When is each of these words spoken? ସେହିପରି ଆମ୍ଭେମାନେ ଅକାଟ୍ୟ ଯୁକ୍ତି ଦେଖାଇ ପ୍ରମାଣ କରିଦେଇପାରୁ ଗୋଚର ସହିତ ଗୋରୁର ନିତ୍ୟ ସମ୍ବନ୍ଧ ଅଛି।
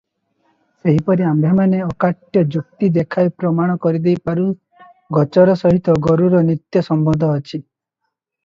ସେହିପରି 0.85 1.25
ଆମ୍ଭେମାନେ 1.31 1.81
ଅକାଟ୍ୟ 1.87 2.43
ଯୁକ୍ତି 2.55 2.89
ଦେଖାଇ 2.95 3.31
ପ୍ରମାଣ 3.43 3.75
କରିଦେଇପାରୁ 3.85 4.47
ଗୋଚର 5.19 5.59
ସହିତ 5.63 5.99
ଗୋରୁର 6.09 6.43
ନିତ୍ୟ 6.49 6.85
ସମ୍ବନ୍ଧ 6.89 7.31
ଅଛି। 7.37 7.53